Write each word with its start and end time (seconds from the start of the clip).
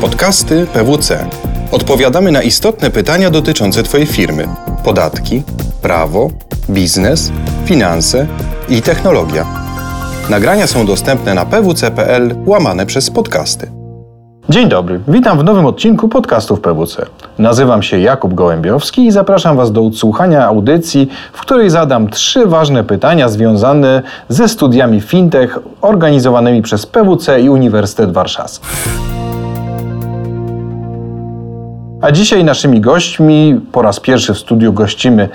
Podcasty 0.00 0.66
PWC. 0.66 1.26
Odpowiadamy 1.72 2.32
na 2.32 2.42
istotne 2.42 2.90
pytania 2.90 3.30
dotyczące 3.30 3.82
Twojej 3.82 4.06
firmy: 4.06 4.48
podatki, 4.84 5.42
prawo, 5.82 6.30
biznes, 6.70 7.32
finanse 7.64 8.26
i 8.68 8.82
technologia. 8.82 9.46
Nagrania 10.30 10.66
są 10.66 10.86
dostępne 10.86 11.34
na 11.34 11.46
pwc.pl 11.46 12.34
łamane 12.46 12.86
przez 12.86 13.10
podcasty. 13.10 13.70
Dzień 14.48 14.68
dobry, 14.68 15.00
witam 15.08 15.38
w 15.38 15.44
nowym 15.44 15.66
odcinku 15.66 16.08
podcastów 16.08 16.60
PWC. 16.60 17.06
Nazywam 17.38 17.82
się 17.82 17.98
Jakub 17.98 18.34
Gołębiowski 18.34 19.06
i 19.06 19.10
zapraszam 19.10 19.56
Was 19.56 19.72
do 19.72 19.86
odsłuchania 19.86 20.46
audycji, 20.46 21.08
w 21.32 21.40
której 21.40 21.70
zadam 21.70 22.08
trzy 22.08 22.46
ważne 22.46 22.84
pytania 22.84 23.28
związane 23.28 24.02
ze 24.28 24.48
studiami 24.48 25.00
fintech 25.00 25.58
organizowanymi 25.80 26.62
przez 26.62 26.86
PWC 26.86 27.40
i 27.40 27.48
Uniwersytet 27.48 28.12
Warszawski. 28.12 28.66
A 32.04 32.12
dzisiaj 32.12 32.44
naszymi 32.44 32.80
gośćmi, 32.80 33.60
po 33.72 33.82
raz 33.82 34.00
pierwszy 34.00 34.34
w 34.34 34.38
studiu 34.38 34.72
gościmy 34.72 35.28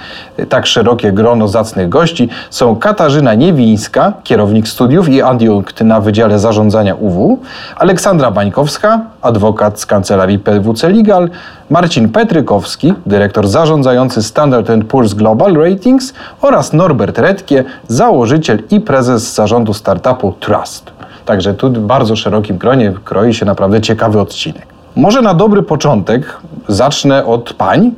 tak 0.50 0.66
szerokie 0.66 1.12
grono 1.12 1.48
zacnych 1.48 1.90
gości, 1.90 2.30
są 2.50 2.76
Katarzyna 2.76 3.34
Niewińska, 3.34 4.14
kierownik 4.24 4.68
studiów 4.68 5.10
i 5.10 5.22
adiunkt 5.22 5.82
na 5.82 6.02
Wydziale 6.02 6.40
Zarządzania 6.40 6.96
UW, 6.96 7.40
Aleksandra 7.76 8.32
Bańkowska, 8.32 9.02
adwokat 9.22 9.80
z 9.80 9.86
kancelarii 9.86 10.40
PWC 10.40 10.90
Legal, 10.90 11.30
Marcin 11.70 12.10
Petrykowski, 12.10 12.94
dyrektor 13.06 13.48
zarządzający 13.48 14.24
Standard 14.24 14.68
Poor's 14.68 15.14
Global 15.14 15.54
Ratings 15.54 16.14
oraz 16.42 16.74
Norbert 16.74 17.20
Redkie, 17.20 17.64
założyciel 17.88 18.64
i 18.72 18.80
prezes 18.80 19.34
zarządu 19.34 19.74
startupu 19.74 20.34
Trust. 20.40 20.92
Także 21.26 21.54
tu 21.54 21.70
w 21.70 21.80
bardzo 21.80 22.16
szerokim 22.16 22.58
gronie 22.58 22.94
kroi 23.04 23.34
się 23.34 23.46
naprawdę 23.46 23.82
ciekawy 23.82 24.20
odcinek. 24.20 24.80
Może 24.96 25.22
na 25.22 25.34
dobry 25.34 25.64
początek 25.64 26.38
zacznę 26.68 27.26
od 27.26 27.54
pań. 27.54 27.92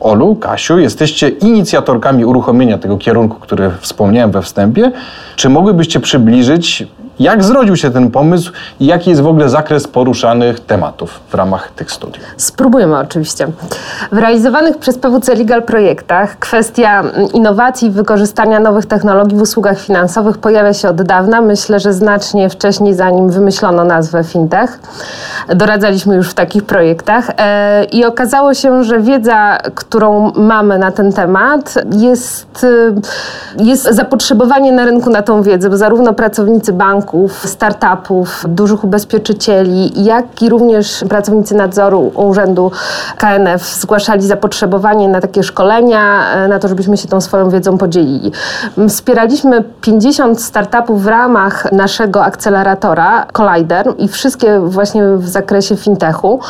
Olu, 0.00 0.36
Kasiu, 0.36 0.78
jesteście 0.78 1.28
inicjatorkami 1.28 2.24
uruchomienia 2.24 2.78
tego 2.78 2.98
kierunku, 2.98 3.40
który 3.40 3.70
wspomniałem 3.80 4.30
we 4.30 4.42
wstępie. 4.42 4.92
Czy 5.36 5.48
mogłybyście 5.48 6.00
przybliżyć, 6.00 6.86
jak 7.20 7.44
zrodził 7.44 7.76
się 7.76 7.90
ten 7.90 8.10
pomysł 8.10 8.52
i 8.80 8.86
jaki 8.86 9.10
jest 9.10 9.22
w 9.22 9.26
ogóle 9.26 9.48
zakres 9.48 9.86
poruszanych 9.86 10.60
tematów 10.60 11.20
w 11.28 11.34
ramach 11.34 11.70
tych 11.70 11.92
studiów? 11.92 12.24
Spróbujemy 12.36 12.98
oczywiście. 12.98 13.46
W 14.12 14.18
realizowanych 14.18 14.78
przez 14.78 14.98
PWC 14.98 15.34
Legal 15.34 15.62
projektach 15.62 16.38
kwestia 16.38 17.02
innowacji 17.34 17.88
i 17.88 17.90
wykorzystania 17.90 18.60
nowych 18.60 18.86
technologii 18.86 19.38
w 19.38 19.42
usługach 19.42 19.80
finansowych 19.80 20.38
pojawia 20.38 20.74
się 20.74 20.88
od 20.88 21.02
dawna. 21.02 21.40
Myślę, 21.40 21.80
że 21.80 21.92
znacznie 21.92 22.50
wcześniej, 22.50 22.94
zanim 22.94 23.30
wymyślono 23.30 23.84
nazwę 23.84 24.24
fintech. 24.24 24.80
Doradzaliśmy 25.48 26.16
już 26.16 26.30
w 26.30 26.34
takich 26.34 26.64
projektach 26.64 27.30
e, 27.38 27.84
i 27.84 28.04
okazało 28.04 28.54
się, 28.54 28.84
że 28.84 29.00
wiedza, 29.00 29.58
którą 29.74 30.32
mamy 30.36 30.78
na 30.78 30.92
ten 30.92 31.12
temat, 31.12 31.74
jest, 31.90 32.66
e, 33.58 33.64
jest 33.64 33.84
zapotrzebowanie 33.84 34.72
na 34.72 34.84
rynku 34.84 35.10
na 35.10 35.22
tą 35.22 35.42
wiedzę, 35.42 35.70
bo 35.70 35.76
zarówno 35.76 36.14
pracownicy 36.14 36.72
banków, 37.10 37.48
startupów, 37.48 38.44
dużych 38.48 38.84
ubezpieczycieli, 38.84 40.04
jak 40.04 40.42
i 40.42 40.48
również 40.48 41.04
pracownicy 41.08 41.54
nadzoru 41.54 42.12
Urzędu 42.14 42.70
KNF 43.18 43.62
zgłaszali 43.62 44.26
zapotrzebowanie 44.26 45.08
na 45.08 45.20
takie 45.20 45.42
szkolenia, 45.42 46.32
e, 46.34 46.48
na 46.48 46.58
to, 46.58 46.68
żebyśmy 46.68 46.96
się 46.96 47.08
tą 47.08 47.20
swoją 47.20 47.50
wiedzą 47.50 47.78
podzielili. 47.78 48.32
Wspieraliśmy 48.88 49.64
50 49.80 50.42
startupów 50.42 51.02
w 51.02 51.06
ramach 51.06 51.72
naszego 51.72 52.24
akceleratora 52.24 53.26
Collider 53.32 53.94
i 53.98 54.08
wszystkie 54.08 54.60
właśnie 54.60 55.02
w 55.16 55.28
zakresie 55.28 55.76
fintechu 55.76 56.40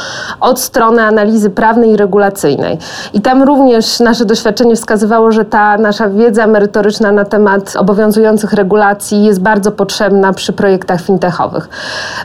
od 0.41 0.61
strony 0.61 1.03
analizy 1.03 1.51
prawnej 1.51 1.91
i 1.91 1.97
regulacyjnej. 1.97 2.79
I 3.13 3.21
tam 3.21 3.43
również 3.43 4.01
nasze 4.01 4.25
doświadczenie 4.25 4.77
wskazywało, 4.77 5.33
że 5.33 5.45
ta 5.45 5.79
nasza 5.79 6.09
wiedza 6.09 6.47
merytoryczna 6.47 7.13
na 7.13 7.25
temat 7.25 7.77
obowiązujących 7.77 8.53
regulacji 8.53 9.25
jest 9.25 9.41
bardzo 9.41 9.73
potrzebna 9.73 10.33
przy 10.33 10.50
projektach 10.53 11.01
fintechowych. 11.01 11.69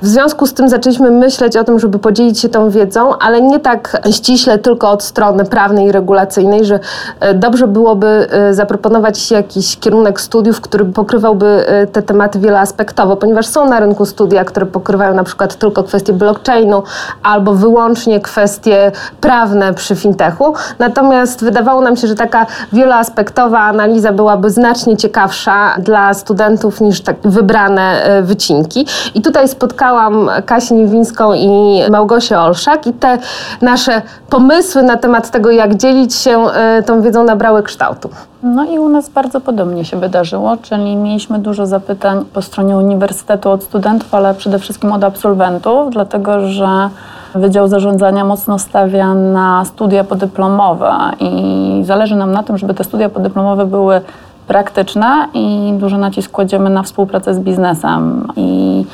W 0.02 0.08
związku 0.08 0.48
z 0.48 0.54
tym 0.54 0.70
zaczęliśmy 0.70 1.12
myśleć 1.12 1.58
o 1.58 1.64
tym, 1.64 1.80
żeby 1.80 2.00
podzielić 2.00 2.40
się 2.40 2.50
tą 2.50 2.70
wiedzą, 2.70 3.18
ale 3.18 3.42
nie 3.42 3.60
tak 3.60 4.02
ściśle 4.12 4.58
tylko 4.58 4.92
od 4.92 5.04
strony 5.04 5.46
prawnej 5.46 5.86
i 5.88 5.92
regulacyjnej, 5.92 6.66
że 6.66 6.80
e, 7.20 7.34
dobrze 7.34 7.68
byłoby 7.68 8.08
e, 8.08 8.54
zaproponować 8.54 9.32
jakiś 9.32 9.78
kierunek 9.80 10.22
studiów, 10.22 10.62
który 10.62 10.86
pokrywałby 10.86 11.68
e, 11.68 11.88
te 11.88 12.02
tematy 12.02 12.40
wieloaspektowo, 12.40 13.16
ponieważ 13.16 13.48
są 13.48 13.70
na 13.70 13.80
rynku 13.80 14.06
studia, 14.06 14.46
które 14.46 14.66
pokrywają 14.66 15.14
na 15.14 15.24
przykład 15.24 15.56
tylko 15.56 15.84
kwestie 15.84 16.14
blockchainu 16.14 16.84
albo 17.24 17.54
wyłącznie 17.54 18.20
kwestie 18.22 18.92
prawne 19.22 19.74
przy 19.74 19.96
fintechu. 19.96 20.54
Natomiast 20.80 21.44
wydawało 21.44 21.82
nam 21.82 21.98
się, 21.98 22.08
że 22.08 22.16
taka 22.16 22.46
wieloaspektowa 22.74 23.60
analiza 23.60 24.12
byłaby 24.12 24.50
znacznie 24.50 24.98
ciekawsza 24.98 25.76
dla 25.80 26.14
studentów 26.14 26.82
niż 26.82 27.02
tak 27.02 27.16
wybrane 27.24 28.05
wycinki. 28.22 28.86
I 29.16 29.22
tutaj 29.22 29.48
spotkałam 29.48 30.30
Kasię 30.46 30.76
Niewińską 30.76 31.34
i 31.34 31.82
Małgosię 31.92 32.40
Olszak 32.40 32.88
i 32.88 32.94
te 32.94 33.18
nasze 33.62 34.02
pomysły 34.30 34.84
na 34.84 34.98
temat 34.98 35.32
tego, 35.32 35.52
jak 35.52 35.76
dzielić 35.76 36.16
się 36.16 36.48
e, 36.48 36.84
tą 36.84 37.02
wiedzą 37.02 37.24
nabrały 37.24 37.64
kształtu. 37.64 38.10
No 38.44 38.64
i 38.64 38.80
u 38.80 38.90
nas 38.90 39.10
bardzo 39.10 39.42
podobnie 39.42 39.86
się 39.86 40.00
wydarzyło, 40.00 40.58
czyli 40.62 40.96
mieliśmy 40.96 41.40
dużo 41.40 41.66
zapytań 41.66 42.26
po 42.34 42.42
stronie 42.42 42.78
uniwersytetu 42.78 43.52
od 43.52 43.64
studentów, 43.64 44.14
ale 44.14 44.34
przede 44.34 44.60
wszystkim 44.60 44.92
od 44.92 45.04
absolwentów, 45.04 45.90
dlatego 45.92 46.48
że 46.48 46.90
Wydział 47.36 47.68
Zarządzania 47.68 48.26
mocno 48.26 48.60
stawia 48.60 49.14
na 49.14 49.66
studia 49.66 50.04
podyplomowe 50.04 50.92
i 51.20 51.82
zależy 51.86 52.16
nam 52.16 52.32
na 52.32 52.44
tym, 52.44 52.58
żeby 52.58 52.74
te 52.74 52.84
studia 52.84 53.10
podyplomowe 53.10 53.66
były 53.66 54.02
praktyczne 54.48 55.28
i 55.34 55.74
duży 55.78 55.98
nacisk 55.98 56.32
kładziemy 56.32 56.70
na 56.70 56.84
współpracę 56.84 57.34
z 57.34 57.40
biznesem. 57.40 58.28
I 58.36 58.86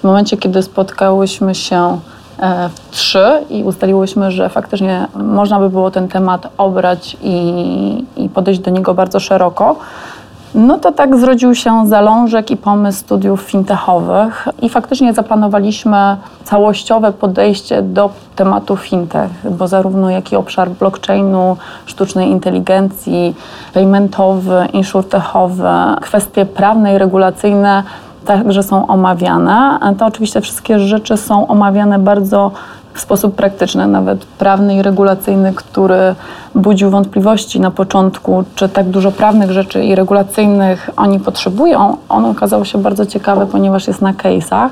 w 0.00 0.04
momencie, 0.04 0.36
kiedy 0.36 0.62
spotkałyśmy 0.62 1.54
się 1.54 1.98
e, 2.38 2.68
w 2.68 2.90
trzy 2.90 3.26
i 3.50 3.64
ustaliłyśmy, 3.64 4.30
że 4.30 4.48
faktycznie 4.48 5.08
można 5.14 5.58
by 5.58 5.70
było 5.70 5.90
ten 5.90 6.08
temat 6.08 6.48
obrać 6.58 7.16
i, 7.22 8.04
i 8.16 8.28
podejść 8.28 8.60
do 8.60 8.70
niego 8.70 8.94
bardzo 8.94 9.20
szeroko, 9.20 9.76
no 10.54 10.78
to 10.78 10.92
tak 10.92 11.16
zrodził 11.16 11.54
się 11.54 11.86
zalążek 11.86 12.50
i 12.50 12.56
pomysł 12.56 12.98
studiów 12.98 13.40
fintechowych 13.40 14.48
i 14.62 14.68
faktycznie 14.68 15.12
zaplanowaliśmy 15.12 16.16
całościowe 16.44 17.12
podejście 17.12 17.82
do 17.82 18.10
tematu 18.36 18.76
fintech, 18.76 19.30
bo 19.50 19.68
zarówno 19.68 20.10
jak 20.10 20.32
i 20.32 20.36
obszar 20.36 20.70
blockchainu, 20.70 21.56
sztucznej 21.86 22.30
inteligencji, 22.30 23.34
paymentowy, 23.74 24.68
insurtechowy, 24.72 25.68
kwestie 26.00 26.46
prawne 26.46 26.94
i 26.94 26.98
regulacyjne 26.98 27.82
także 28.26 28.62
są 28.62 28.86
omawiane. 28.86 29.78
To 29.98 30.06
oczywiście 30.06 30.40
wszystkie 30.40 30.78
rzeczy 30.78 31.16
są 31.16 31.46
omawiane 31.46 31.98
bardzo 31.98 32.50
w 32.94 33.00
sposób 33.00 33.34
praktyczny, 33.34 33.86
nawet 33.86 34.24
prawny 34.24 34.74
i 34.74 34.82
regulacyjny, 34.82 35.52
który 35.52 36.14
budził 36.54 36.90
wątpliwości 36.90 37.60
na 37.60 37.70
początku, 37.70 38.44
czy 38.54 38.68
tak 38.68 38.88
dużo 38.88 39.12
prawnych 39.12 39.50
rzeczy 39.50 39.84
i 39.84 39.94
regulacyjnych 39.94 40.90
oni 40.96 41.20
potrzebują, 41.20 41.96
on 42.08 42.24
okazał 42.24 42.64
się 42.64 42.78
bardzo 42.78 43.06
ciekawy, 43.06 43.46
ponieważ 43.46 43.86
jest 43.86 44.02
na 44.02 44.12
case'ach. 44.12 44.68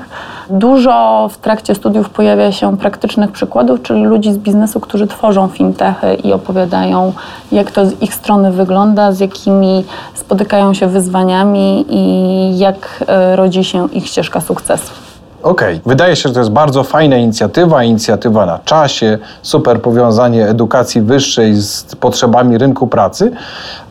Dużo 0.49 1.29
w 1.31 1.37
trakcie 1.37 1.75
studiów 1.75 2.09
pojawia 2.09 2.51
się 2.51 2.77
praktycznych 2.77 3.31
przykładów, 3.31 3.81
czyli 3.81 4.03
ludzi 4.03 4.33
z 4.33 4.37
biznesu, 4.37 4.79
którzy 4.79 5.07
tworzą 5.07 5.47
fintechy 5.47 6.13
i 6.13 6.33
opowiadają, 6.33 7.13
jak 7.51 7.71
to 7.71 7.85
z 7.85 8.01
ich 8.01 8.13
strony 8.13 8.51
wygląda, 8.51 9.11
z 9.11 9.19
jakimi 9.19 9.85
spotykają 10.13 10.73
się 10.73 10.87
wyzwaniami 10.87 11.85
i 11.89 12.57
jak 12.57 13.03
e, 13.07 13.35
rodzi 13.35 13.63
się 13.63 13.89
ich 13.89 14.07
ścieżka 14.07 14.41
sukcesu. 14.41 15.02
Okej, 15.43 15.75
okay. 15.75 15.81
wydaje 15.85 16.15
się, 16.15 16.29
że 16.29 16.33
to 16.33 16.39
jest 16.39 16.51
bardzo 16.51 16.83
fajna 16.83 17.17
inicjatywa, 17.17 17.83
inicjatywa 17.83 18.45
na 18.45 18.59
czasie, 18.59 19.17
super 19.41 19.81
powiązanie 19.81 20.47
edukacji 20.47 21.01
wyższej 21.01 21.55
z 21.55 21.83
potrzebami 21.83 22.57
rynku 22.57 22.87
pracy, 22.87 23.31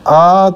a 0.05 0.51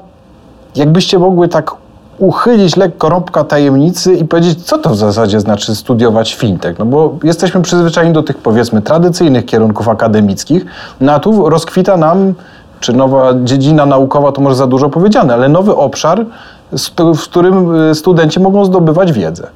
jakbyście 0.74 1.18
mogły 1.18 1.48
tak 1.48 1.74
uchylić 2.18 2.76
lekko 2.76 3.08
rąbka 3.08 3.44
tajemnicy 3.44 4.14
i 4.14 4.24
powiedzieć, 4.24 4.64
co 4.64 4.78
to 4.78 4.90
w 4.90 4.96
zasadzie 4.96 5.40
znaczy 5.40 5.74
studiować 5.74 6.34
fintech. 6.34 6.78
No 6.78 6.84
bo 6.84 7.14
jesteśmy 7.24 7.62
przyzwyczajeni 7.62 8.14
do 8.14 8.22
tych 8.22 8.38
powiedzmy 8.38 8.82
tradycyjnych 8.82 9.46
kierunków 9.46 9.88
akademickich, 9.88 10.66
no 11.00 11.12
a 11.12 11.18
tu 11.18 11.48
rozkwita 11.48 11.96
nam, 11.96 12.34
czy 12.80 12.92
nowa 12.92 13.34
dziedzina 13.44 13.86
naukowa 13.86 14.32
to 14.32 14.40
może 14.40 14.56
za 14.56 14.66
dużo 14.66 14.88
powiedziane, 14.88 15.34
ale 15.34 15.48
nowy 15.48 15.76
obszar, 15.76 16.26
w 16.96 17.22
którym 17.22 17.74
y, 17.90 17.94
studenci 17.94 18.40
mogą 18.40 18.64
zdobywać 18.64 19.12
wiedzę. 19.12 19.46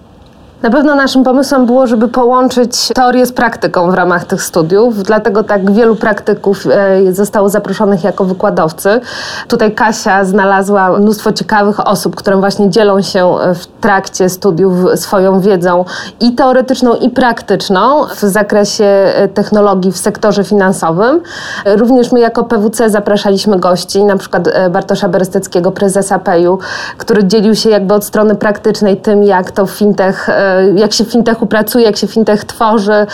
Na 0.62 0.70
pewno 0.70 0.94
naszym 0.94 1.25
pomysłem 1.25 1.67
było, 1.67 1.87
żeby 1.87 2.09
połączyć 2.09 2.88
teorię 2.94 3.26
z 3.26 3.32
praktyką 3.32 3.91
w 3.91 3.94
ramach 3.94 4.25
tych 4.25 4.43
studiów, 4.43 5.03
dlatego 5.03 5.44
tak 5.44 5.73
wielu 5.73 5.97
praktyków 5.97 6.67
e, 6.67 7.12
zostało 7.12 7.49
zaproszonych 7.49 8.05
jako 8.05 8.25
wykładowcy. 8.25 9.00
Tutaj 9.49 9.75
Kasia 9.75 10.25
znalazła 10.25 10.99
mnóstwo 10.99 11.32
ciekawych 11.32 11.87
osób, 11.87 12.17
które 12.17 12.37
właśnie 12.37 12.70
dzielą 12.70 13.03
się 13.03 13.35
w 13.55 13.67
trakcie 13.67 14.29
studiów 14.29 15.00
swoją 15.00 15.41
wiedzą 15.41 15.85
i 16.20 16.32
teoretyczną, 16.32 16.94
i 16.94 17.11
praktyczną 17.11 18.06
w 18.06 18.20
zakresie 18.20 18.85
e, 18.85 19.29
technologii 19.29 19.93
w 19.93 19.99
sektorze 19.99 20.44
finansowym. 20.44 21.20
Również 21.64 22.12
my 22.12 22.20
jako 22.20 22.44
PWC 22.44 22.91
zapraszaliśmy 22.91 23.59
gości, 23.59 24.05
na 24.05 24.17
przykład 24.17 24.49
e, 24.49 24.70
Bartosza 24.70 25.09
Beresteckiego, 25.09 25.73
prezesa 25.73 26.19
PEJU, 26.19 26.59
który 26.99 27.25
dzielił 27.25 27.55
się 27.55 27.70
jakby 27.70 27.94
od 27.94 28.05
strony 28.05 28.35
praktycznej 28.35 28.97
tym, 28.97 29.25
jak 29.25 29.50
to 29.50 29.67
fintech, 29.67 30.29
e, 30.29 30.51
jak 30.75 30.93
się 30.93 31.04
w 31.04 31.12
fintechu 31.12 31.46
pracuje, 31.46 31.84
jak 31.84 31.96
się 31.96 32.06
fintech 32.06 32.44
tworzy 32.44 33.06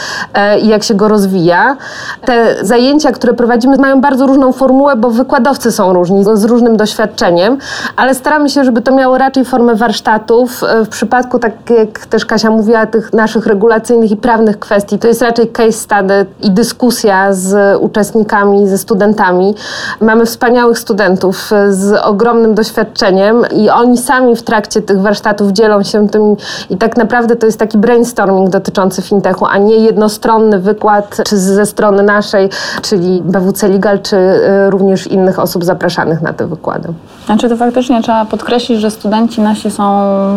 i 0.62 0.68
jak 0.68 0.82
się 0.82 0.94
go 0.94 1.08
rozwija. 1.08 1.76
Te 2.24 2.64
zajęcia, 2.64 3.12
które 3.12 3.34
prowadzimy, 3.34 3.76
mają 3.76 4.00
bardzo 4.00 4.26
różną 4.26 4.52
formułę, 4.52 4.96
bo 4.96 5.10
wykładowcy 5.10 5.72
są 5.72 5.92
różni, 5.92 6.24
z 6.34 6.44
różnym 6.44 6.76
doświadczeniem, 6.76 7.58
ale 7.96 8.14
staramy 8.14 8.48
się, 8.48 8.64
żeby 8.64 8.82
to 8.82 8.92
miało 8.92 9.18
raczej 9.18 9.44
formę 9.44 9.74
warsztatów. 9.74 10.60
W 10.84 10.88
przypadku, 10.88 11.38
tak 11.38 11.52
jak 11.70 12.06
też 12.06 12.26
Kasia 12.26 12.50
mówiła, 12.50 12.86
tych 12.86 13.12
naszych 13.12 13.46
regulacyjnych 13.46 14.10
i 14.10 14.16
prawnych 14.16 14.58
kwestii, 14.58 14.98
to 14.98 15.08
jest 15.08 15.22
raczej 15.22 15.48
case 15.48 15.72
study 15.72 16.26
i 16.42 16.50
dyskusja 16.50 17.32
z 17.32 17.78
uczestnikami, 17.80 18.68
ze 18.68 18.78
studentami. 18.78 19.54
Mamy 20.00 20.26
wspaniałych 20.26 20.78
studentów 20.78 21.50
z 21.68 22.00
ogromnym 22.04 22.54
doświadczeniem 22.54 23.42
i 23.56 23.70
oni 23.70 23.98
sami 23.98 24.36
w 24.36 24.42
trakcie 24.42 24.82
tych 24.82 25.00
warsztatów 25.00 25.52
dzielą 25.52 25.82
się 25.82 26.08
tym 26.08 26.36
i 26.70 26.76
tak 26.76 26.96
naprawdę 26.96 27.27
to 27.36 27.46
jest 27.46 27.58
taki 27.58 27.78
brainstorming 27.78 28.50
dotyczący 28.50 29.02
fintechu, 29.02 29.46
a 29.46 29.58
nie 29.58 29.76
jednostronny 29.76 30.58
wykład, 30.58 31.16
czy 31.26 31.38
ze 31.38 31.66
strony 31.66 32.02
naszej, 32.02 32.48
czyli 32.82 33.22
BWC 33.24 33.68
Legal, 33.68 34.00
czy 34.02 34.16
y, 34.16 34.70
również 34.70 35.06
innych 35.06 35.38
osób 35.38 35.64
zapraszanych 35.64 36.22
na 36.22 36.32
te 36.32 36.46
wykłady. 36.46 36.88
Znaczy 37.26 37.48
to 37.48 37.56
faktycznie 37.56 38.02
trzeba 38.02 38.24
podkreślić, 38.24 38.80
że 38.80 38.90
studenci 38.90 39.40
nasi 39.40 39.70
są 39.70 39.84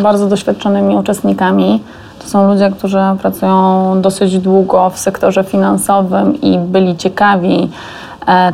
bardzo 0.03 0.27
doświadczonymi 0.27 0.95
uczestnikami. 0.95 1.83
To 2.19 2.29
są 2.29 2.51
ludzie, 2.51 2.71
którzy 2.77 2.99
pracują 3.21 4.01
dosyć 4.01 4.39
długo 4.39 4.89
w 4.89 4.99
sektorze 4.99 5.43
finansowym 5.43 6.41
i 6.41 6.59
byli 6.59 6.97
ciekawi 6.97 7.69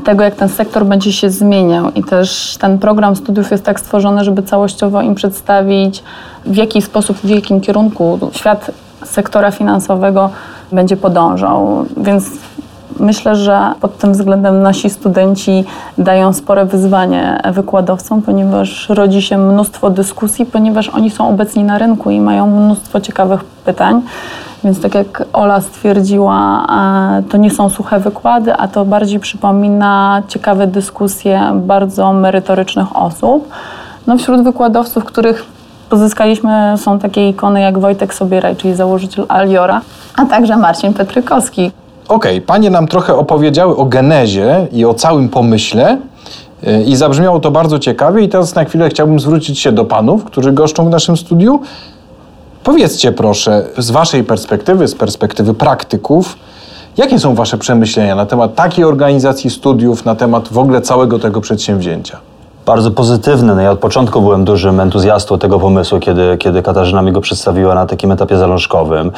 tego, 0.04 0.24
jak 0.24 0.36
ten 0.36 0.50
sektor 0.50 0.86
będzie 0.86 1.14
się 1.14 1.30
zmieniał. 1.30 1.92
I 1.92 2.04
też 2.04 2.58
ten 2.60 2.80
program 2.80 3.16
studiów 3.16 3.52
jest 3.52 3.64
tak 3.64 3.80
stworzony, 3.80 4.24
żeby 4.24 4.44
całościowo 4.44 5.02
im 5.02 5.16
przedstawić, 5.16 6.04
w 6.46 6.56
jaki 6.56 6.82
sposób, 6.82 7.18
w 7.18 7.30
jakim 7.30 7.62
kierunku 7.62 8.20
świat 8.32 8.72
sektora 9.06 9.52
finansowego 9.52 10.30
będzie 10.72 10.98
podążał. 10.98 11.86
Więc 11.98 12.32
Myślę, 13.00 13.36
że 13.36 13.74
pod 13.82 13.98
tym 13.98 14.14
względem 14.14 14.62
nasi 14.62 14.90
studenci 14.90 15.66
dają 15.98 16.34
spore 16.34 16.66
wyzwanie 16.66 17.42
wykładowcom, 17.54 18.22
ponieważ 18.22 18.90
rodzi 18.90 19.22
się 19.22 19.38
mnóstwo 19.38 19.90
dyskusji, 19.90 20.46
ponieważ 20.46 20.90
oni 20.90 21.10
są 21.12 21.30
obecni 21.30 21.64
na 21.64 21.78
rynku 21.78 22.12
i 22.12 22.20
mają 22.20 22.48
mnóstwo 22.48 23.02
ciekawych 23.02 23.44
pytań. 23.44 24.02
Więc 24.64 24.82
tak 24.82 24.96
jak 24.96 25.24
Ola 25.34 25.62
stwierdziła, 25.62 26.66
e, 27.20 27.24
to 27.30 27.38
nie 27.38 27.52
są 27.52 27.70
suche 27.70 28.00
wykłady, 28.00 28.54
a 28.54 28.68
to 28.68 28.86
bardziej 28.86 29.20
przypomina 29.20 30.22
ciekawe 30.28 30.68
dyskusje 30.68 31.42
bardzo 31.54 32.14
merytorycznych 32.14 32.96
osób. 32.96 33.50
No 34.08 34.18
wśród 34.18 34.44
wykładowców, 34.44 35.06
których 35.06 35.46
pozyskaliśmy, 35.90 36.74
są 36.78 37.00
takie 37.00 37.30
ikony 37.30 37.62
jak 37.62 37.80
Wojtek 37.80 38.14
Sobieraj, 38.14 38.56
czyli 38.56 38.76
założyciel 38.76 39.26
Aliora, 39.28 39.82
a 40.16 40.26
także 40.26 40.58
Marcin 40.58 40.94
Petrykowski, 40.94 41.72
Okej, 42.08 42.38
okay, 42.38 42.48
panie 42.48 42.70
nam 42.70 42.88
trochę 42.88 43.16
opowiedziały 43.16 43.76
o 43.76 43.86
genezie 43.86 44.68
i 44.72 44.86
o 44.86 44.94
całym 44.94 45.30
pomyśle. 45.30 45.98
Y, 46.68 46.84
I 46.84 46.96
zabrzmiało 46.96 47.40
to 47.40 47.52
bardzo 47.52 47.80
ciekawie, 47.80 48.24
i 48.24 48.30
teraz 48.30 48.56
na 48.56 48.66
chwilę 48.66 48.90
chciałbym 48.90 49.20
zwrócić 49.20 49.60
się 49.60 49.72
do 49.72 49.86
panów, 49.86 50.24
którzy 50.24 50.52
goszczą 50.52 50.86
w 50.86 50.90
naszym 50.90 51.18
studiu. 51.18 51.60
Powiedzcie 52.64 53.12
proszę, 53.12 53.66
z 53.78 53.92
waszej 53.92 54.24
perspektywy, 54.24 54.88
z 54.88 54.96
perspektywy 54.96 55.54
praktyków, 55.54 56.38
jakie 56.98 57.20
są 57.20 57.36
wasze 57.36 57.58
przemyślenia 57.58 58.16
na 58.16 58.26
temat 58.26 58.56
takiej 58.56 58.86
organizacji 58.86 59.50
studiów, 59.50 60.06
na 60.06 60.16
temat 60.16 60.48
w 60.48 60.58
ogóle 60.58 60.82
całego 60.82 61.20
tego 61.20 61.42
przedsięwzięcia? 61.42 62.20
Bardzo 62.68 62.92
pozytywny. 62.92 63.56
No 63.56 63.62
ja 63.62 63.72
od 63.72 63.80
początku 63.80 64.22
byłem 64.22 64.46
dużym 64.46 64.80
entuzjastą 64.80 65.40
tego 65.40 65.60
pomysłu, 65.60 66.00
kiedy, 66.00 66.38
kiedy 66.38 66.62
Katarzyna 66.62 67.02
mi 67.02 67.12
go 67.12 67.22
przedstawiła 67.22 67.76
na 67.76 67.86
takim 67.86 68.12
etapie 68.12 68.38
zalążkowym. 68.38 69.12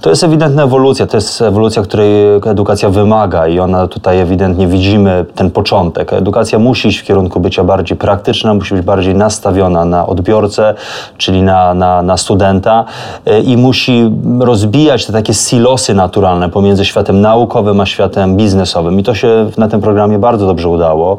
To 0.00 0.10
jest 0.10 0.24
ewidentna 0.24 0.62
ewolucja, 0.62 1.06
to 1.06 1.16
jest 1.16 1.42
ewolucja, 1.42 1.82
której 1.82 2.12
edukacja 2.46 2.90
wymaga 2.90 3.48
i 3.48 3.58
ona 3.58 3.86
tutaj 3.86 4.20
ewidentnie 4.20 4.66
widzimy 4.66 5.24
ten 5.34 5.50
początek. 5.50 6.12
Edukacja 6.12 6.58
musi 6.58 6.88
iść 6.88 6.98
w 6.98 7.04
kierunku 7.04 7.40
bycia 7.40 7.64
bardziej 7.64 7.96
praktyczna, 7.96 8.54
musi 8.54 8.74
być 8.74 8.84
bardziej 8.84 9.14
nastawiona 9.14 9.84
na 9.84 10.06
odbiorcę, 10.06 10.74
czyli 11.18 11.42
na, 11.42 11.74
na, 11.74 12.02
na 12.02 12.16
studenta 12.16 12.84
e, 13.26 13.40
i 13.40 13.56
musi 13.56 14.12
rozbijać 14.40 15.06
te 15.06 15.12
takie 15.12 15.34
silosy 15.34 15.94
naturalne 15.94 16.48
pomiędzy 16.48 16.84
światem 16.84 17.20
naukowym 17.20 17.80
a 17.80 17.86
światem 17.86 18.36
biznesowym. 18.36 19.00
I 19.00 19.02
to 19.02 19.14
się 19.14 19.50
na 19.58 19.68
tym 19.68 19.80
programie 19.80 20.18
bardzo 20.18 20.46
dobrze 20.46 20.68
udało. 20.68 21.16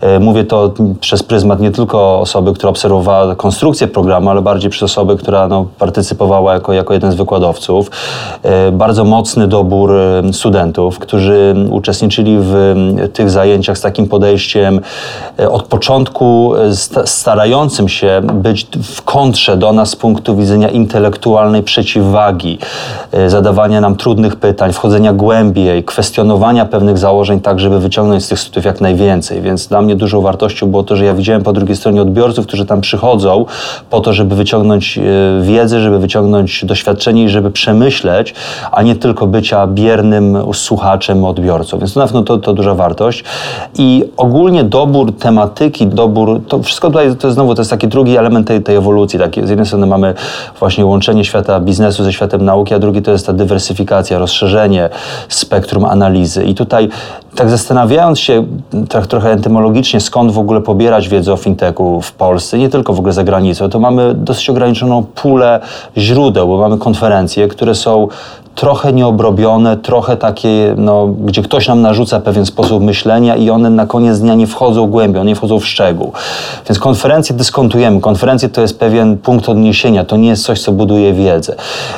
E, 0.00 0.18
mówię 0.20 0.44
to 0.44 0.72
przez 1.00 1.17
pryzmat 1.22 1.60
nie 1.60 1.70
tylko 1.70 2.20
osoby, 2.20 2.52
która 2.52 2.70
obserwowała 2.70 3.34
konstrukcję 3.34 3.88
programu, 3.88 4.30
ale 4.30 4.42
bardziej 4.42 4.70
przez 4.70 4.82
osoby, 4.82 5.16
która 5.16 5.48
no, 5.48 5.66
partycypowała 5.78 6.54
jako, 6.54 6.72
jako 6.72 6.94
jeden 6.94 7.12
z 7.12 7.14
wykładowców. 7.14 7.90
E, 8.42 8.72
bardzo 8.72 9.04
mocny 9.04 9.48
dobór 9.48 9.92
e, 9.92 10.32
studentów, 10.32 10.98
którzy 10.98 11.54
uczestniczyli 11.70 12.36
w 12.40 12.74
tych 13.12 13.30
zajęciach 13.30 13.78
z 13.78 13.80
takim 13.80 14.08
podejściem 14.08 14.80
e, 15.38 15.50
od 15.50 15.62
początku 15.62 16.52
starającym 17.04 17.88
się 17.88 18.20
być 18.34 18.66
w 18.82 19.02
kontrze 19.02 19.56
do 19.56 19.72
nas 19.72 19.90
z 19.90 19.96
punktu 19.96 20.36
widzenia 20.36 20.68
intelektualnej 20.68 21.62
przeciwwagi, 21.62 22.58
zadawania 23.26 23.80
nam 23.80 23.96
trudnych 23.96 24.36
pytań, 24.36 24.72
wchodzenia 24.72 25.12
głębiej, 25.12 25.84
kwestionowania 25.84 26.64
pewnych 26.64 26.98
założeń 26.98 27.40
tak, 27.40 27.60
żeby 27.60 27.80
wyciągnąć 27.80 28.24
z 28.24 28.28
tych 28.28 28.40
studiów 28.40 28.64
jak 28.64 28.80
najwięcej. 28.80 29.42
Więc 29.42 29.66
dla 29.66 29.82
mnie 29.82 29.96
dużą 29.96 30.20
wartością 30.20 30.70
było 30.70 30.82
to, 30.82 30.96
że 30.96 31.04
ja 31.08 31.14
widziałem 31.14 31.42
po 31.42 31.52
drugiej 31.52 31.76
stronie 31.76 32.02
odbiorców, 32.02 32.46
którzy 32.46 32.66
tam 32.66 32.80
przychodzą 32.80 33.44
po 33.90 34.00
to, 34.00 34.12
żeby 34.12 34.34
wyciągnąć 34.34 34.98
wiedzę, 35.40 35.80
żeby 35.80 35.98
wyciągnąć 35.98 36.64
doświadczenie 36.64 37.24
i 37.24 37.28
żeby 37.28 37.50
przemyśleć 37.50 37.88
myśleć, 37.88 38.34
a 38.72 38.82
nie 38.82 38.96
tylko 38.96 39.26
bycia 39.26 39.66
biernym 39.66 40.38
słuchaczem, 40.52 41.24
odbiorcą. 41.24 41.78
Więc 41.78 41.96
na 41.96 42.04
pewno 42.06 42.22
to, 42.22 42.38
to 42.38 42.52
duża 42.52 42.74
wartość. 42.74 43.24
I 43.78 44.04
ogólnie 44.16 44.64
dobór 44.64 45.12
tematyki, 45.12 45.86
dobór, 45.86 46.40
to 46.48 46.62
wszystko 46.62 46.88
tutaj, 46.88 47.16
to 47.16 47.32
znowu, 47.32 47.54
to 47.54 47.60
jest 47.60 47.70
taki 47.70 47.88
drugi 47.88 48.16
element 48.16 48.46
tej, 48.46 48.62
tej 48.62 48.76
ewolucji. 48.76 49.18
Taki, 49.18 49.46
z 49.46 49.48
jednej 49.48 49.66
strony 49.66 49.86
mamy 49.86 50.14
właśnie 50.58 50.86
łączenie 50.86 51.24
świata 51.24 51.60
biznesu 51.60 52.04
ze 52.04 52.12
światem 52.12 52.44
nauki, 52.44 52.74
a 52.74 52.78
drugi 52.78 53.02
to 53.02 53.10
jest 53.10 53.26
ta 53.26 53.32
dywersyfikacja, 53.32 54.18
rozszerzenie 54.18 54.90
spektrum 55.28 55.84
analizy. 55.84 56.44
I 56.44 56.54
tutaj 56.54 56.88
tak 57.34 57.50
zastanawiając 57.50 58.20
się 58.20 58.46
tak 58.88 59.06
trochę 59.06 59.32
entymologicznie, 59.32 60.00
skąd 60.00 60.32
w 60.32 60.38
ogóle 60.38 60.60
pobierać 60.60 61.08
wiedzę 61.08 61.32
o 61.32 61.36
fintechu 61.36 62.00
w 62.00 62.12
Polsce, 62.12 62.58
nie 62.58 62.68
tylko 62.68 62.92
w 62.92 62.98
ogóle 62.98 63.12
za 63.12 63.24
granicą, 63.24 63.68
to 63.68 63.78
mamy 63.78 64.14
dosyć 64.14 64.50
ograniczoną 64.50 65.02
pulę 65.02 65.60
źródeł, 65.96 66.48
bo 66.48 66.58
mamy 66.58 66.78
konferencje, 66.78 67.48
które 67.48 67.74
są 67.74 68.08
trochę 68.58 68.92
nieobrobione, 68.92 69.76
trochę 69.76 70.16
takie, 70.16 70.74
no, 70.76 71.06
gdzie 71.06 71.42
ktoś 71.42 71.68
nam 71.68 71.82
narzuca 71.82 72.20
pewien 72.20 72.46
sposób 72.46 72.82
myślenia 72.82 73.36
i 73.36 73.50
one 73.50 73.70
na 73.70 73.86
koniec 73.86 74.18
dnia 74.18 74.34
nie 74.34 74.46
wchodzą 74.46 74.86
głębiej, 74.86 75.20
one 75.20 75.28
nie 75.28 75.36
wchodzą 75.36 75.58
w 75.58 75.66
szczegół. 75.66 76.12
Więc 76.68 76.78
konferencje 76.78 77.36
dyskontujemy. 77.36 78.00
Konferencje 78.00 78.48
to 78.48 78.60
jest 78.60 78.78
pewien 78.78 79.18
punkt 79.18 79.48
odniesienia, 79.48 80.04
to 80.04 80.16
nie 80.16 80.28
jest 80.28 80.44
coś, 80.44 80.60
co 80.60 80.72
buduje 80.72 81.12
wiedzę. 81.12 81.54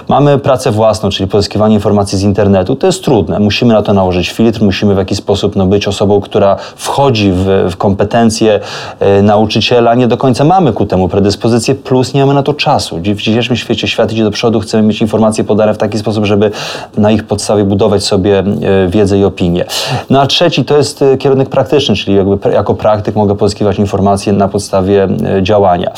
Mamy 0.09 0.39
pracę 0.39 0.71
własną, 0.71 1.11
czyli 1.11 1.29
pozyskiwanie 1.29 1.75
informacji 1.75 2.19
z 2.19 2.23
internetu. 2.23 2.77
To 2.77 2.87
jest 2.87 3.05
trudne. 3.05 3.39
Musimy 3.39 3.75
na 3.75 3.83
to 3.83 3.93
nałożyć 3.93 4.31
filtr, 4.31 4.63
musimy 4.63 4.95
w 4.95 4.99
jakiś 4.99 5.19
sposób 5.19 5.57
no, 5.57 5.67
być 5.67 5.89
osobą, 5.89 6.21
która 6.21 6.57
wchodzi 6.77 7.33
w, 7.33 7.69
w 7.71 7.77
kompetencje 7.77 8.61
e, 9.01 9.23
nauczyciela. 9.23 9.95
Nie 9.95 10.09
do 10.09 10.17
końca 10.17 10.45
mamy 10.45 10.73
ku 10.73 10.87
temu 10.87 11.09
predyspozycję, 11.09 11.75
plus 11.75 12.15
nie 12.15 12.21
mamy 12.21 12.35
na 12.35 12.43
to 12.43 12.55
czasu. 12.55 12.99
W 12.99 13.03
dzisiejszym 13.03 13.57
świecie 13.57 13.89
świat 13.89 14.13
idzie 14.13 14.25
do 14.25 14.31
przodu, 14.31 14.61
chcemy 14.61 14.83
mieć 14.83 15.01
informacje 15.01 15.45
podane 15.45 15.75
w 15.75 15.79
taki 15.79 15.99
sposób, 15.99 16.25
żeby 16.25 16.50
na 16.97 17.11
ich 17.11 17.25
podstawie 17.25 17.65
budować 17.65 18.05
sobie 18.05 18.39
e, 18.39 18.45
wiedzę 18.89 19.19
i 19.19 19.25
opinię. 19.25 19.65
No 20.11 20.21
a 20.21 20.27
trzeci 20.27 20.65
to 20.65 20.77
jest 20.77 21.03
e, 21.03 21.17
kierunek 21.17 21.49
praktyczny, 21.49 21.97
czyli 21.97 22.17
jakby 22.17 22.51
jako 22.51 22.75
praktyk 22.75 23.17
mogę 23.17 23.35
pozyskiwać 23.35 23.79
informacje 23.79 24.33
na 24.33 24.49
podstawie 24.49 25.05
e, 25.05 25.43
działania. 25.43 25.91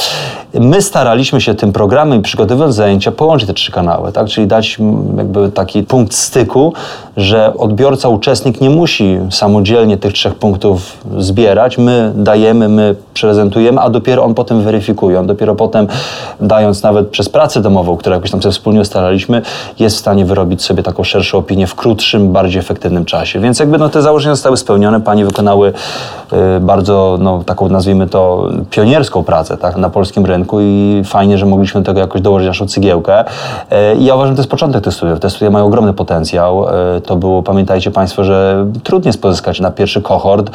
My 0.61 0.82
staraliśmy 0.82 1.40
się 1.40 1.54
tym 1.54 1.73
programem, 1.73 2.23
przygotowując 2.23 2.75
zajęcia, 2.75 3.12
połączyć 3.12 3.49
te 3.49 3.54
trzy 3.54 3.73
kanały, 3.73 4.12
tak? 4.12 4.26
czyli 4.26 4.47
dać 4.47 4.78
jakby 5.16 5.50
taki 5.50 5.82
punkt 5.82 6.14
styku 6.14 6.73
że 7.16 7.54
odbiorca, 7.54 8.09
uczestnik 8.09 8.61
nie 8.61 8.71
musi 8.71 9.18
samodzielnie 9.30 9.97
tych 9.97 10.12
trzech 10.12 10.35
punktów 10.35 10.99
zbierać. 11.18 11.78
My 11.78 12.12
dajemy, 12.16 12.68
my 12.68 12.94
prezentujemy, 13.21 13.80
a 13.80 13.90
dopiero 13.90 14.25
on 14.25 14.35
potem 14.35 14.62
weryfikuje. 14.62 15.21
On 15.21 15.26
dopiero 15.26 15.54
potem, 15.54 15.87
dając 16.40 16.82
nawet 16.82 17.09
przez 17.09 17.28
pracę 17.28 17.61
domową, 17.61 17.97
którą 17.97 18.16
jakoś 18.16 18.30
tam 18.30 18.42
sobie 18.42 18.52
wspólnie 18.52 18.80
ustalaliśmy, 18.80 19.42
jest 19.78 19.97
w 19.97 19.99
stanie 19.99 20.25
wyrobić 20.33 20.65
sobie 20.65 20.83
taką 20.83 21.05
szerszą 21.05 21.39
opinię 21.39 21.67
w 21.67 21.75
krótszym, 21.75 22.33
bardziej 22.33 22.61
efektywnym 22.61 23.05
czasie. 23.05 23.41
Więc 23.41 23.59
jakby 23.59 23.79
no, 23.79 23.89
te 23.89 24.03
założenia 24.03 24.35
zostały 24.35 24.57
spełnione. 24.57 25.01
Pani 25.01 25.25
wykonały 25.25 25.73
y, 26.33 26.61
bardzo, 26.61 27.19
no, 27.21 27.45
taką 27.47 27.69
nazwijmy 27.69 28.07
to, 28.07 28.49
pionierską 28.71 29.23
pracę 29.23 29.57
tak, 29.57 29.77
na 29.77 29.91
polskim 29.91 30.27
rynku 30.27 30.61
i 30.61 31.03
fajnie, 31.05 31.39
że 31.39 31.47
mogliśmy 31.47 31.81
do 31.81 31.87
tego 31.87 32.01
jakoś 32.01 32.21
dołożyć 32.21 32.49
naszą 32.49 32.67
cygiełkę. 32.67 33.25
Y, 33.25 33.97
I 33.99 34.05
ja 34.05 34.15
uważam, 34.15 34.33
że 34.33 34.37
to 34.37 34.43
jest 34.43 34.51
początek 34.51 34.85
tych 34.85 34.95
studiów. 34.95 35.21
Te 35.21 35.31
studia 35.31 35.51
mają 35.51 35.67
ogromny 35.67 35.93
potencjał. 35.93 36.65
Y, 36.97 37.01
to 37.01 37.17
było, 37.17 37.43
pamiętajcie 37.43 37.91
Państwo, 37.91 38.25
że 38.25 38.67
trudniej 38.83 39.09
jest 39.09 39.23
pozyskać 39.23 39.61
na 39.61 39.71
pierwszy 39.71 40.03
kohort. 40.03 40.51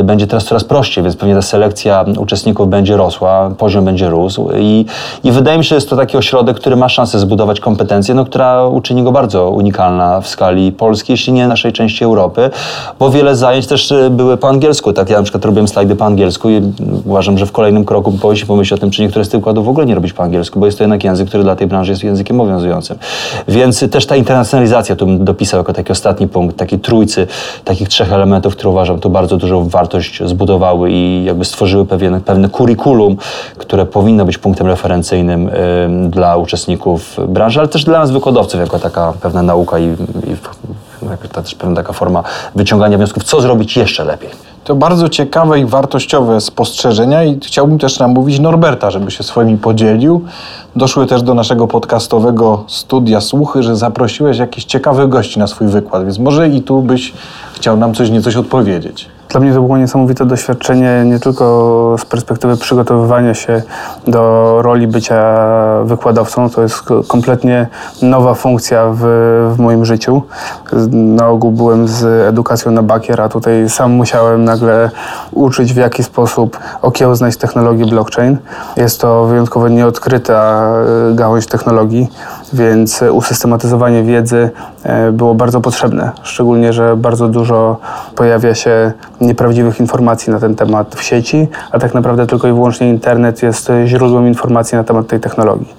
Y, 0.00 0.04
będzie 0.04 0.26
teraz 0.26 0.44
coraz 0.44 0.64
prościej, 0.64 1.04
więc 1.04 1.16
pewnie 1.16 1.34
ta 1.34 1.42
selekcja 1.42 2.04
uczestników 2.18 2.68
będzie 2.68 2.96
rosła, 2.96 3.50
poziom 3.58 3.84
będzie 3.84 4.10
rósł 4.10 4.48
i, 4.58 4.86
i 5.24 5.32
wydaje 5.32 5.58
mi 5.58 5.64
się, 5.64 5.68
że 5.68 5.74
jest 5.74 5.90
to 5.90 5.96
taki 5.96 6.16
ośrodek, 6.16 6.56
który 6.56 6.76
ma 6.76 6.88
szansę 6.88 7.18
zbudować 7.18 7.60
kompetencję, 7.60 8.14
no, 8.14 8.24
która 8.24 8.66
uczyni 8.66 9.02
go 9.02 9.11
bardzo 9.12 9.50
unikalna 9.50 10.20
w 10.20 10.28
skali 10.28 10.72
Polski, 10.72 11.12
jeśli 11.12 11.32
nie 11.32 11.48
naszej 11.48 11.72
części 11.72 12.04
Europy, 12.04 12.50
bo 12.98 13.10
wiele 13.10 13.36
zajęć 13.36 13.66
też 13.66 13.90
y, 13.90 14.10
były 14.10 14.36
po 14.36 14.48
angielsku. 14.48 14.92
Tak, 14.92 15.10
ja 15.10 15.16
na 15.16 15.22
przykład 15.22 15.44
robiłem 15.44 15.68
slajdy 15.68 15.96
po 15.96 16.04
angielsku 16.04 16.50
i 16.50 16.62
uważam, 17.04 17.38
że 17.38 17.46
w 17.46 17.52
kolejnym 17.52 17.84
kroku 17.84 18.12
powinniśmy 18.12 18.48
pomyśleć 18.48 18.78
o 18.78 18.80
tym, 18.80 18.90
czy 18.90 19.02
niektóre 19.02 19.24
z 19.24 19.28
tych 19.28 19.40
układów 19.40 19.66
w 19.66 19.68
ogóle 19.68 19.86
nie 19.86 19.94
robić 19.94 20.12
po 20.12 20.22
angielsku, 20.22 20.60
bo 20.60 20.66
jest 20.66 20.78
to 20.78 20.84
jednak 20.84 21.04
język, 21.04 21.28
który 21.28 21.42
dla 21.42 21.56
tej 21.56 21.66
branży 21.66 21.92
jest 21.92 22.04
językiem 22.04 22.40
obowiązującym. 22.40 22.98
Więc 23.48 23.90
też 23.90 24.06
ta 24.06 24.16
internacjonalizacja 24.16 24.96
tu 24.96 25.06
bym 25.06 25.24
dopisał 25.24 25.58
jako 25.60 25.72
taki 25.72 25.92
ostatni 25.92 26.28
punkt, 26.28 26.56
takiej 26.56 26.78
trójcy, 26.78 27.26
takich 27.64 27.88
trzech 27.88 28.12
elementów, 28.12 28.56
które 28.56 28.70
uważam 28.70 28.98
tu 29.00 29.10
bardzo 29.10 29.36
dużą 29.36 29.68
wartość 29.68 30.22
zbudowały 30.24 30.90
i 30.90 31.24
jakby 31.24 31.44
stworzyły 31.44 31.86
pewien, 31.86 32.20
pewne 32.20 32.48
kurikulum, 32.48 33.16
które 33.58 33.86
powinno 33.86 34.24
być 34.24 34.38
punktem 34.38 34.66
referencyjnym 34.66 35.50
dla 36.08 36.36
uczestników 36.36 37.16
branży, 37.28 37.60
ale 37.60 37.68
też 37.68 37.84
dla 37.84 37.98
nas 37.98 38.10
wykładowców, 38.10 38.60
jako 38.60 38.78
taka 38.78 39.01
pewna 39.20 39.42
nauka 39.42 39.78
i, 39.78 39.84
i 39.84 40.36
to 41.32 41.42
też 41.42 41.54
pewna 41.54 41.76
taka 41.76 41.92
forma 41.92 42.22
wyciągania 42.54 42.96
wniosków, 42.98 43.24
co 43.24 43.40
zrobić 43.40 43.76
jeszcze 43.76 44.04
lepiej. 44.04 44.30
To 44.64 44.74
bardzo 44.74 45.08
ciekawe 45.08 45.60
i 45.60 45.64
wartościowe 45.64 46.40
spostrzeżenia 46.40 47.24
i 47.24 47.40
chciałbym 47.40 47.78
też 47.78 47.98
namówić 47.98 48.38
Norberta, 48.38 48.90
żeby 48.90 49.10
się 49.10 49.22
swoimi 49.22 49.56
podzielił. 49.56 50.24
Doszły 50.76 51.06
też 51.06 51.22
do 51.22 51.34
naszego 51.34 51.68
podcastowego 51.68 52.64
studia 52.68 53.20
słuchy, 53.20 53.62
że 53.62 53.76
zaprosiłeś 53.76 54.38
jakichś 54.38 54.66
ciekawych 54.66 55.08
gości 55.08 55.38
na 55.38 55.46
swój 55.46 55.66
wykład, 55.66 56.04
więc 56.04 56.18
może 56.18 56.48
i 56.48 56.62
tu 56.62 56.82
byś 56.82 57.12
chciał 57.54 57.76
nam 57.76 57.94
coś 57.94 58.10
niecoś 58.10 58.36
odpowiedzieć. 58.36 59.08
Dla 59.32 59.40
mnie 59.40 59.54
to 59.54 59.60
było 59.60 59.78
niesamowite 59.78 60.26
doświadczenie, 60.26 61.02
nie 61.06 61.18
tylko 61.18 61.96
z 61.98 62.04
perspektywy 62.04 62.56
przygotowywania 62.56 63.34
się 63.34 63.62
do 64.06 64.58
roli 64.62 64.86
bycia 64.86 65.34
wykładowcą. 65.84 66.50
To 66.50 66.62
jest 66.62 66.82
kompletnie 67.08 67.66
nowa 68.02 68.34
funkcja 68.34 68.88
w, 68.94 69.00
w 69.54 69.58
moim 69.58 69.84
życiu. 69.84 70.22
Na 70.92 71.28
ogół 71.28 71.52
byłem 71.52 71.88
z 71.88 72.28
edukacją 72.28 72.72
na 72.72 72.82
bakier, 72.82 73.20
a 73.20 73.28
tutaj 73.28 73.68
sam 73.68 73.92
musiałem 73.92 74.44
nagle 74.44 74.90
uczyć, 75.32 75.72
w 75.72 75.76
jaki 75.76 76.04
sposób 76.04 76.58
okiełznać 76.82 77.36
technologię 77.36 77.86
blockchain. 77.86 78.36
Jest 78.76 79.00
to 79.00 79.24
wyjątkowo 79.24 79.68
nieodkryta 79.68 80.64
e, 81.10 81.14
gałąź 81.14 81.46
technologii, 81.46 82.08
więc 82.52 83.02
usystematyzowanie 83.12 84.02
wiedzy 84.02 84.50
e, 84.82 85.12
było 85.12 85.34
bardzo 85.34 85.60
potrzebne. 85.60 86.10
Szczególnie, 86.22 86.72
że 86.72 86.96
bardzo 86.96 87.28
dużo 87.28 87.76
pojawia 88.14 88.54
się 88.54 88.92
nieprawdziwych 89.20 89.80
informacji 89.80 90.32
na 90.32 90.40
ten 90.40 90.54
temat 90.54 90.94
w 90.94 91.02
sieci, 91.02 91.48
a 91.70 91.78
tak 91.78 91.94
naprawdę 91.94 92.26
tylko 92.26 92.48
i 92.48 92.52
wyłącznie 92.52 92.88
internet 92.88 93.42
jest 93.42 93.72
źródłem 93.84 94.28
informacji 94.28 94.76
na 94.76 94.84
temat 94.84 95.06
tej 95.06 95.20
technologii. 95.20 95.74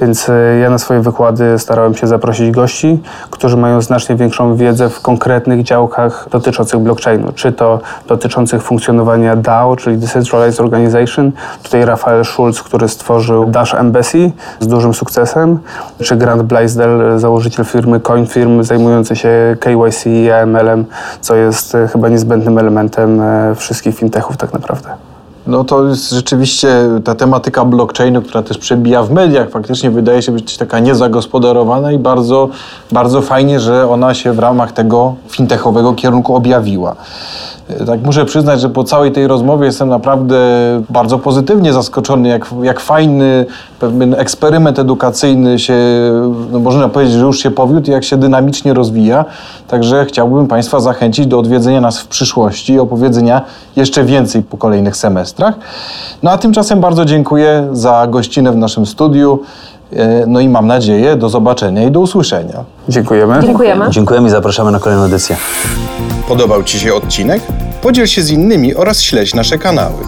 Więc 0.00 0.28
e, 0.28 0.58
ja 0.58 0.70
na 0.70 0.78
swoje 0.78 1.00
wykłady 1.00 1.58
starałem 1.58 1.94
się 1.94 2.06
zaprosić 2.06 2.50
gości, 2.50 3.02
którzy 3.30 3.56
mają 3.56 3.80
znacznie 3.80 4.16
większą 4.16 4.56
wiedzę 4.56 4.88
w 4.88 5.00
konkretnych 5.00 5.62
działkach 5.62 6.28
dotyczących 6.30 6.80
blockchainu, 6.80 7.32
czy 7.34 7.52
to 7.52 7.80
dotyczących 8.06 8.62
funkcjonowania 8.62 9.36
DAO, 9.36 9.76
czyli 9.76 9.96
Decentralized 9.96 10.60
Organization. 10.60 11.32
Tutaj 11.62 11.84
Rafael 11.84 12.24
Schulz, 12.24 12.62
który 12.62 12.88
stworzył 12.88 13.46
Dash 13.46 13.74
Embassy 13.74 14.30
z 14.60 14.66
dużym 14.66 14.94
sukcesem, 14.94 15.58
czy 16.02 16.16
Grant 16.18 16.42
Blaisdell, 16.42 17.18
założyciel 17.18 17.64
firmy 17.64 18.00
CoinFirm, 18.00 18.62
zajmujący 18.62 19.16
się 19.16 19.56
KYC 19.60 20.06
i 20.06 20.30
AML-em, 20.30 20.84
co 21.20 21.36
jest 21.36 21.74
e, 21.74 21.88
chyba 21.88 22.08
niezbędnym 22.08 22.58
elementem 22.58 23.20
e, 23.20 23.54
wszystkich 23.54 23.96
fintechów 23.96 24.36
tak 24.36 24.52
naprawdę. 24.52 25.07
No 25.48 25.64
to 25.64 25.84
jest 25.84 26.10
rzeczywiście 26.10 26.68
ta 27.04 27.14
tematyka 27.14 27.64
blockchainu, 27.64 28.22
która 28.22 28.42
też 28.42 28.58
przebija 28.58 29.02
w 29.02 29.10
mediach, 29.10 29.50
faktycznie 29.50 29.90
wydaje 29.90 30.22
się 30.22 30.32
być 30.32 30.56
taka 30.56 30.78
niezagospodarowana 30.78 31.92
i 31.92 31.98
bardzo, 31.98 32.48
bardzo 32.92 33.22
fajnie, 33.22 33.60
że 33.60 33.90
ona 33.90 34.14
się 34.14 34.32
w 34.32 34.38
ramach 34.38 34.72
tego 34.72 35.14
fintechowego 35.28 35.92
kierunku 35.92 36.36
objawiła. 36.36 36.96
Tak 37.86 38.02
muszę 38.02 38.24
przyznać, 38.24 38.60
że 38.60 38.68
po 38.68 38.84
całej 38.84 39.12
tej 39.12 39.26
rozmowie 39.26 39.66
jestem 39.66 39.88
naprawdę 39.88 40.38
bardzo 40.90 41.18
pozytywnie 41.18 41.72
zaskoczony, 41.72 42.28
jak, 42.28 42.46
jak 42.62 42.80
fajny 42.80 43.46
pewien 43.80 44.14
eksperyment 44.14 44.78
edukacyjny 44.78 45.58
się, 45.58 45.78
no 46.52 46.58
można 46.58 46.88
powiedzieć, 46.88 47.14
że 47.14 47.24
już 47.24 47.42
się 47.42 47.50
powiódł 47.50 47.90
i 47.90 47.92
jak 47.92 48.04
się 48.04 48.16
dynamicznie 48.16 48.74
rozwija. 48.74 49.24
Także 49.68 50.06
chciałbym 50.08 50.46
Państwa 50.46 50.80
zachęcić 50.80 51.26
do 51.26 51.38
odwiedzenia 51.38 51.80
nas 51.80 51.98
w 51.98 52.06
przyszłości 52.06 52.72
i 52.72 52.78
opowiedzenia 52.78 53.42
jeszcze 53.76 54.04
więcej 54.04 54.42
po 54.42 54.56
kolejnych 54.56 54.96
semestrach. 54.96 55.54
No 56.22 56.30
a 56.30 56.38
tymczasem 56.38 56.80
bardzo 56.80 57.04
dziękuję 57.04 57.68
za 57.72 58.06
gościnę 58.10 58.52
w 58.52 58.56
naszym 58.56 58.86
studiu. 58.86 59.40
E, 59.92 60.26
No 60.26 60.40
i 60.40 60.48
mam 60.48 60.66
nadzieję 60.66 61.16
do 61.16 61.28
zobaczenia 61.28 61.82
i 61.82 61.90
do 61.90 62.00
usłyszenia. 62.00 62.64
Dziękujemy. 62.88 63.42
Dziękujemy. 63.42 63.90
Dziękujemy 63.90 64.28
i 64.28 64.30
zapraszamy 64.30 64.70
na 64.70 64.78
kolejną 64.78 65.04
edycję. 65.04 65.36
Podobał 66.28 66.62
Ci 66.64 66.80
się 66.80 66.94
odcinek? 66.94 67.42
Podziel 67.82 68.06
się 68.06 68.22
z 68.22 68.30
innymi 68.30 68.74
oraz 68.74 69.00
śledź 69.00 69.34
nasze 69.34 69.58
kanały. 69.58 70.02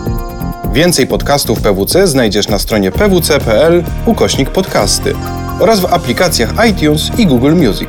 Więcej 0.72 1.06
podcastów 1.06 1.60
PWC 1.60 2.06
znajdziesz 2.06 2.48
na 2.48 2.58
stronie 2.58 2.92
pwc.pl 2.92 3.82
ukośnik 4.06 4.50
podcasty 4.50 5.14
oraz 5.60 5.80
w 5.80 5.94
aplikacjach 5.94 6.50
iTunes 6.68 7.10
i 7.18 7.26
Google 7.26 7.54
Music. 7.54 7.88